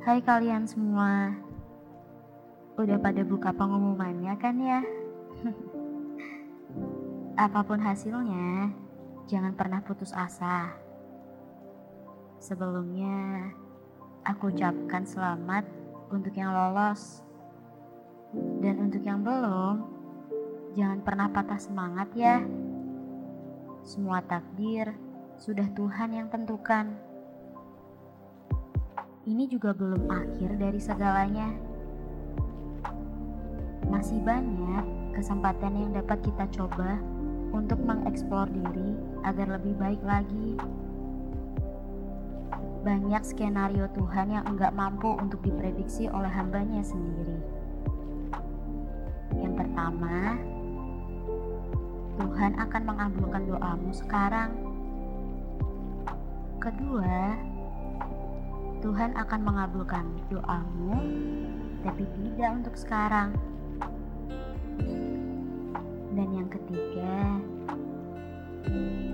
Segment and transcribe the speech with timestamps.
[0.00, 1.28] Hai kalian semua.
[2.80, 4.80] Udah pada buka pengumumannya kan ya?
[7.44, 8.72] Apa pun hasilnya,
[9.28, 10.72] jangan pernah putus asa.
[12.40, 13.52] Sebelumnya,
[14.24, 15.68] aku ucapkan selamat
[16.08, 17.20] untuk yang lolos.
[18.32, 19.84] Dan untuk yang belum,
[20.80, 22.40] jangan pernah patah semangat ya.
[23.84, 24.96] Semua takdir
[25.36, 27.09] sudah Tuhan yang tentukan.
[29.20, 31.52] Ini juga belum akhir dari segalanya.
[33.84, 36.96] Masih banyak kesempatan yang dapat kita coba
[37.52, 40.56] untuk mengeksplor diri agar lebih baik lagi.
[42.80, 47.44] Banyak skenario Tuhan yang enggak mampu untuk diprediksi oleh hambanya sendiri.
[49.36, 50.40] Yang pertama,
[52.16, 54.56] Tuhan akan mengabulkan doamu sekarang.
[56.56, 57.36] Kedua,
[58.80, 60.96] Tuhan akan mengabulkan doamu,
[61.84, 63.36] tapi tidak untuk sekarang.
[66.16, 67.36] Dan yang ketiga,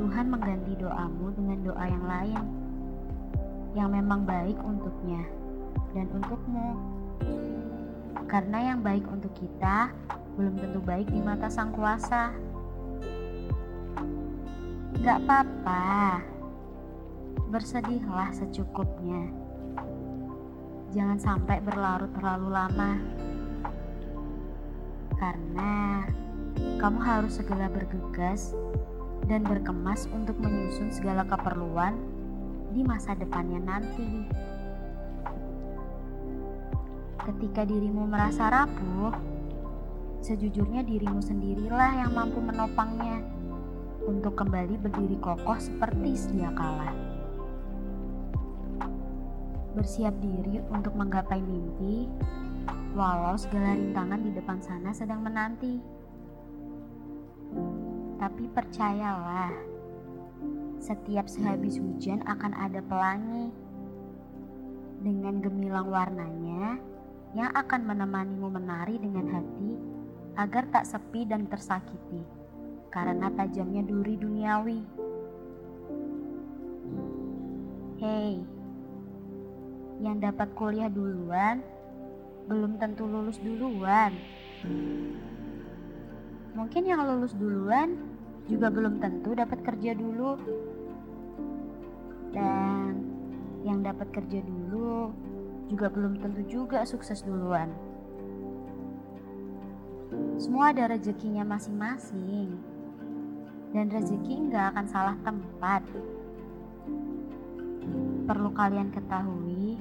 [0.00, 2.42] Tuhan mengganti doamu dengan doa yang lain
[3.76, 5.22] yang memang baik untuknya
[5.92, 6.74] dan untukmu.
[8.26, 9.92] Karena yang baik untuk kita
[10.40, 12.32] belum tentu baik di mata Sang Kuasa.
[15.04, 16.24] Gak apa-apa,
[17.52, 19.49] bersedihlah secukupnya.
[20.90, 22.98] Jangan sampai berlarut terlalu lama,
[25.14, 26.02] karena
[26.82, 28.56] kamu harus segera bergegas
[29.30, 31.94] dan berkemas untuk menyusun segala keperluan
[32.74, 34.26] di masa depannya nanti.
[37.22, 39.14] Ketika dirimu merasa rapuh,
[40.24, 43.22] sejujurnya dirimu sendirilah yang mampu menopangnya
[44.08, 46.99] untuk kembali berdiri kokoh seperti sedia kala.
[49.70, 52.10] Bersiap diri untuk menggapai mimpi,
[52.94, 55.78] walau segala rintangan di depan sana sedang menanti.
[58.18, 59.54] Tapi percayalah,
[60.82, 63.54] setiap sehabis hujan akan ada pelangi
[65.00, 66.76] dengan gemilang warnanya
[67.32, 69.78] yang akan menemanimu menari dengan hati
[70.34, 72.26] agar tak sepi dan tersakiti
[72.90, 74.80] karena tajamnya duri duniawi.
[78.02, 78.42] Hei,
[80.00, 81.60] yang dapat kuliah duluan
[82.48, 84.16] belum tentu lulus duluan.
[86.56, 87.94] Mungkin yang lulus duluan
[88.50, 90.34] juga belum tentu dapat kerja dulu.
[92.34, 93.06] Dan
[93.62, 95.12] yang dapat kerja dulu
[95.70, 97.70] juga belum tentu juga sukses duluan.
[100.40, 102.58] Semua ada rezekinya masing-masing.
[103.70, 105.86] Dan rezeki nggak akan salah tempat.
[108.26, 109.78] Perlu kalian ketahui,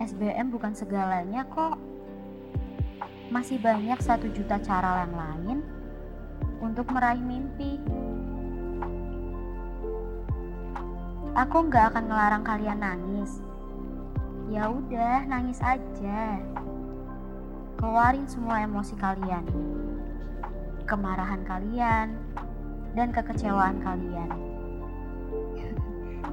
[0.00, 1.76] SBM bukan segalanya kok.
[3.28, 5.58] Masih banyak satu juta cara yang lain
[6.64, 7.76] untuk meraih mimpi.
[11.36, 13.44] Aku nggak akan ngelarang kalian nangis.
[14.48, 16.40] Ya udah, nangis aja.
[17.76, 19.44] Keluarin semua emosi kalian.
[20.88, 22.16] Kemarahan kalian
[22.96, 24.32] dan kekecewaan kalian.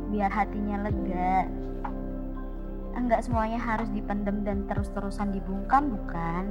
[0.08, 1.46] Biar hatinya lega.
[2.98, 6.50] Enggak semuanya harus dipendem dan terus-terusan dibungkam, bukan?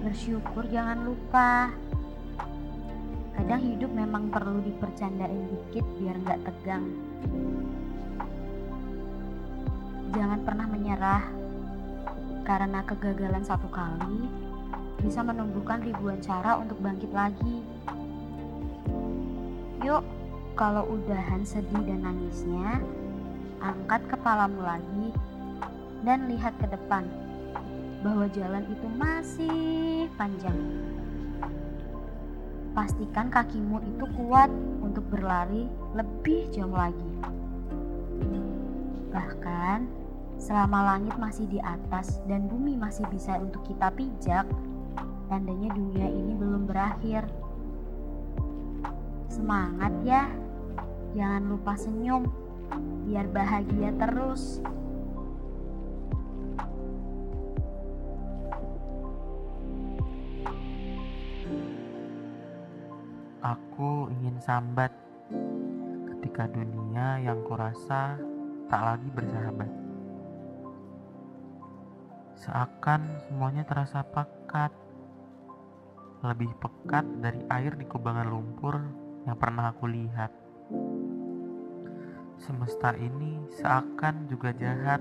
[0.00, 1.68] Bersyukur jangan lupa.
[3.36, 6.86] Kadang hidup memang perlu dipercandain dikit biar nggak tegang.
[10.16, 11.24] Jangan pernah menyerah,
[12.48, 14.32] karena kegagalan satu kali
[15.04, 17.60] bisa menumbuhkan ribuan cara untuk bangkit lagi.
[19.84, 20.00] Yuk,
[20.56, 22.80] kalau udahan sedih dan nangisnya,
[23.64, 25.08] angkat kepalamu lagi
[26.04, 27.08] dan lihat ke depan
[28.04, 30.60] bahwa jalan itu masih panjang.
[32.76, 34.52] Pastikan kakimu itu kuat
[34.84, 35.64] untuk berlari
[35.96, 37.10] lebih jauh lagi.
[39.08, 39.88] Bahkan,
[40.36, 44.44] selama langit masih di atas dan bumi masih bisa untuk kita pijak,
[45.32, 47.24] tandanya dunia ini belum berakhir.
[49.30, 50.28] Semangat ya,
[51.14, 52.26] jangan lupa senyum,
[53.04, 54.58] biar bahagia terus.
[63.44, 64.90] Aku ingin sambat
[66.08, 68.16] ketika dunia yang kurasa
[68.72, 69.70] tak lagi bersahabat.
[72.40, 74.72] Seakan semuanya terasa pekat,
[76.24, 78.80] lebih pekat dari air di kubangan lumpur
[79.24, 80.43] yang pernah aku lihat.
[82.44, 85.00] Semesta ini seakan juga jahat.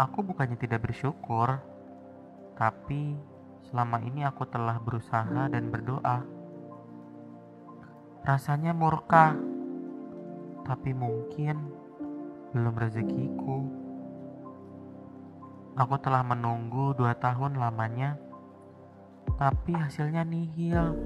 [0.00, 1.60] Aku bukannya tidak bersyukur,
[2.56, 3.20] tapi
[3.68, 6.24] selama ini aku telah berusaha dan berdoa.
[8.24, 9.36] Rasanya murka,
[10.64, 11.68] tapi mungkin
[12.56, 13.60] belum rezekiku.
[15.76, 18.16] Aku telah menunggu dua tahun lamanya,
[19.36, 20.96] tapi hasilnya nihil.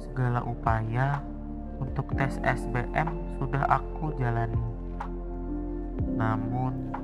[0.00, 1.20] Segala upaya
[1.78, 4.62] untuk tes SBM sudah aku jalani.
[6.18, 6.94] Namun,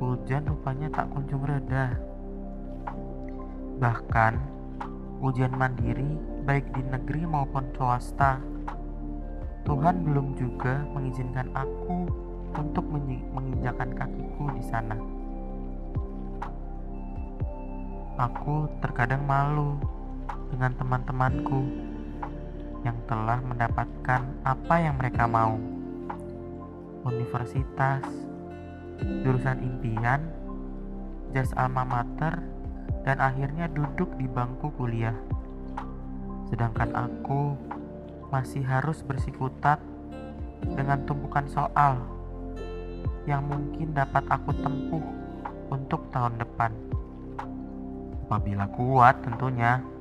[0.00, 1.92] hujan rupanya tak kunjung reda.
[3.80, 4.32] Bahkan,
[5.20, 8.40] ujian mandiri baik di negeri maupun swasta,
[9.64, 12.04] Tuhan belum juga mengizinkan aku
[12.60, 12.84] untuk
[13.32, 14.96] menginjakan kakiku di sana.
[18.20, 19.74] Aku terkadang malu
[20.52, 21.66] dengan teman-temanku
[22.84, 25.56] yang telah mendapatkan apa yang mereka mau.
[27.04, 28.04] Universitas,
[29.24, 30.20] jurusan impian,
[31.32, 32.38] jas alma mater,
[33.08, 35.16] dan akhirnya duduk di bangku kuliah.
[36.52, 37.56] Sedangkan aku
[38.28, 39.80] masih harus bersikutat
[40.64, 42.00] dengan tumpukan soal
[43.24, 45.04] yang mungkin dapat aku tempuh
[45.72, 46.72] untuk tahun depan.
[48.28, 49.93] Apabila kuat tentunya.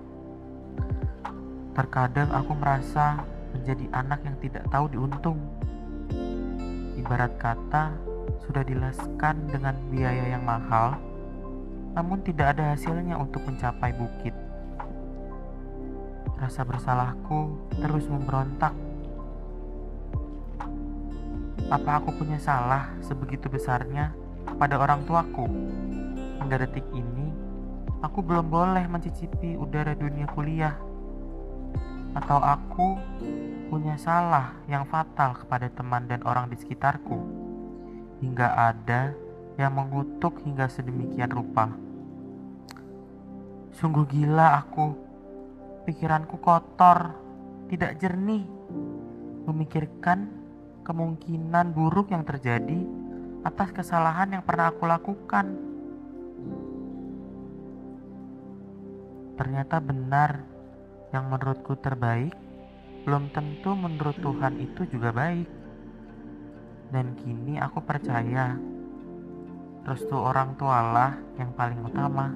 [1.74, 5.42] Terkadang aku merasa menjadi anak yang tidak tahu diuntung.
[7.02, 7.98] Ibarat kata,
[8.46, 11.02] sudah dileskan dengan biaya yang mahal,
[11.98, 14.38] namun tidak ada hasilnya untuk mencapai bukit.
[16.38, 18.78] Rasa bersalahku terus memberontak.
[21.74, 24.14] Apa aku punya salah sebegitu besarnya
[24.62, 25.50] pada orang tuaku?
[26.38, 27.34] Hingga detik ini,
[28.06, 30.93] aku belum boleh mencicipi udara dunia kuliah
[32.14, 32.98] atau aku
[33.74, 37.18] punya salah yang fatal kepada teman dan orang di sekitarku,
[38.22, 39.18] hingga ada
[39.58, 41.74] yang mengutuk hingga sedemikian rupa.
[43.74, 44.94] Sungguh gila aku,
[45.90, 47.18] pikiranku kotor,
[47.74, 48.46] tidak jernih,
[49.50, 50.30] memikirkan
[50.86, 52.86] kemungkinan buruk yang terjadi
[53.42, 55.58] atas kesalahan yang pernah aku lakukan.
[59.34, 60.53] Ternyata benar
[61.14, 62.34] yang menurutku terbaik
[63.06, 65.46] belum tentu menurut Tuhan itu juga baik.
[66.90, 68.58] Dan kini aku percaya
[69.86, 72.34] restu orang tualah yang paling utama.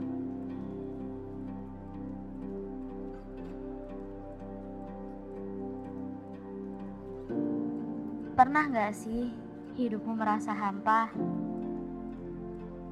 [8.37, 9.33] Pernah gak sih
[9.81, 11.09] hidupmu merasa hampa?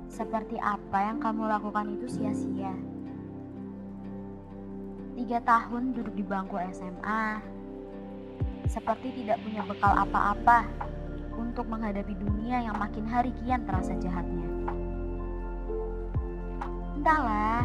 [0.10, 2.95] Seperti apa yang kamu lakukan itu sia-sia?
[5.16, 7.40] Tiga tahun duduk di bangku SMA,
[8.68, 10.68] seperti tidak punya bekal apa-apa
[11.40, 14.44] untuk menghadapi dunia yang makin hari kian terasa jahatnya.
[17.00, 17.64] Entahlah,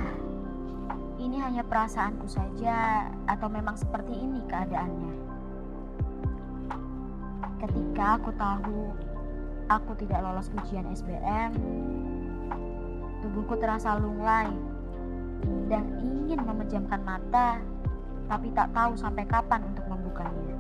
[1.19, 5.14] ini hanya perasaanku saja atau memang seperti ini keadaannya.
[7.67, 8.81] Ketika aku tahu
[9.67, 11.50] aku tidak lolos ujian SBM,
[13.26, 14.70] tubuhku terasa lunglai
[15.71, 17.59] dan ingin memejamkan mata,
[18.31, 20.57] tapi tak tahu sampai kapan untuk membukanya.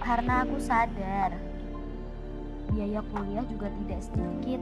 [0.00, 1.36] Karena aku sadar,
[2.72, 4.60] biaya kuliah juga tidak sedikit.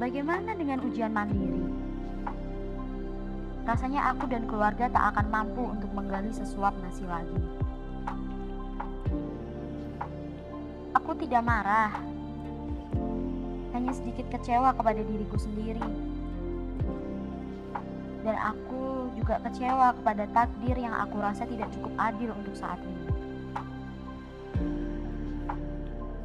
[0.00, 1.64] Bagaimana dengan ujian mandiri?
[3.68, 7.38] Rasanya aku dan keluarga tak akan mampu untuk menggali sesuap nasi lagi.
[10.96, 11.94] Aku tidak marah,
[13.80, 15.80] hanya sedikit kecewa kepada diriku sendiri.
[18.20, 23.08] Dan aku juga kecewa kepada takdir yang aku rasa tidak cukup adil untuk saat ini.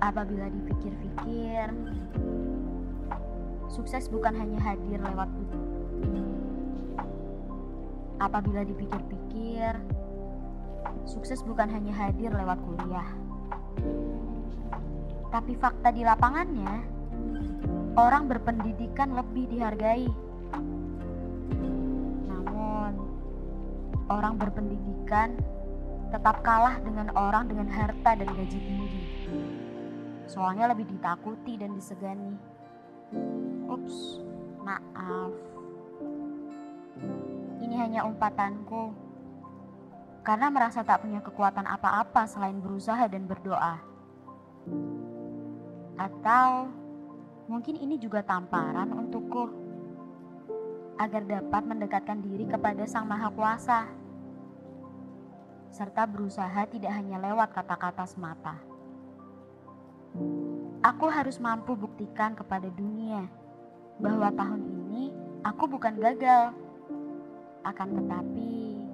[0.04, 1.72] Apabila dipikir-pikir,
[3.72, 5.62] sukses bukan hanya hadir lewat buku.
[8.20, 9.80] Apabila dipikir-pikir,
[11.08, 13.08] sukses bukan hanya hadir lewat kuliah.
[15.32, 16.95] Tapi fakta di lapangannya,
[17.96, 20.08] orang berpendidikan lebih dihargai.
[22.28, 22.92] Namun,
[24.12, 25.40] orang berpendidikan
[26.12, 29.04] tetap kalah dengan orang dengan harta dan gaji tinggi.
[30.28, 32.36] Soalnya lebih ditakuti dan disegani.
[33.72, 34.20] Ups,
[34.62, 35.32] maaf.
[37.64, 38.92] Ini hanya umpatanku.
[40.26, 43.78] Karena merasa tak punya kekuatan apa-apa selain berusaha dan berdoa.
[45.96, 46.74] Atau
[47.46, 49.46] Mungkin ini juga tamparan untukku
[50.98, 53.82] agar dapat mendekatkan diri kepada Sang Maha Kuasa.
[55.76, 58.56] serta berusaha tidak hanya lewat kata-kata semata.
[60.80, 63.28] Aku harus mampu buktikan kepada dunia
[64.00, 65.12] bahwa tahun ini
[65.44, 66.56] aku bukan gagal.
[67.68, 68.88] Akan tetapi,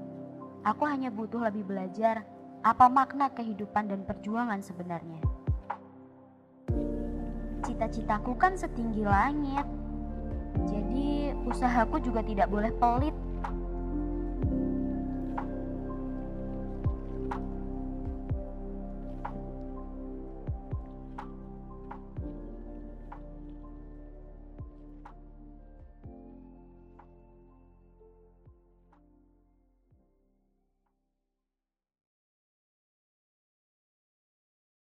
[0.66, 2.26] aku hanya butuh lebih belajar
[2.66, 5.22] apa makna kehidupan dan perjuangan sebenarnya.
[7.82, 9.66] Cita-citaku kan setinggi langit,
[10.70, 13.18] jadi usahaku juga tidak boleh pelit